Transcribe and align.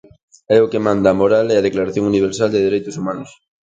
É 0.55 0.57
o 0.65 0.69
que 0.71 0.83
manda 0.87 1.07
a 1.11 1.17
moral 1.21 1.45
e 1.49 1.55
a 1.57 1.65
Declaración 1.67 2.03
Universal 2.11 2.49
de 2.51 2.63
Dereitos 2.67 2.97
Humanos. 2.99 3.29